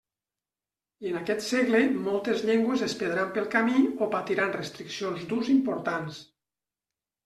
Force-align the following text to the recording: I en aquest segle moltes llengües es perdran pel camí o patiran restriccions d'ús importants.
I 1.05 1.11
en 1.11 1.19
aquest 1.19 1.45
segle 1.49 1.81
moltes 2.07 2.43
llengües 2.51 2.85
es 2.89 2.97
perdran 3.03 3.31
pel 3.37 3.49
camí 3.59 3.85
o 3.85 4.11
patiran 4.19 4.59
restriccions 4.59 5.33
d'ús 5.33 5.57
importants. 5.61 6.23